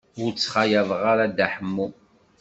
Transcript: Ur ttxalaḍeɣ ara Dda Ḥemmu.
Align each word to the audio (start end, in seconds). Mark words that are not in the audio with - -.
Ur 0.23 0.31
ttxalaḍeɣ 0.31 1.01
ara 1.11 1.31
Dda 1.31 1.47
Ḥemmu. 1.53 1.87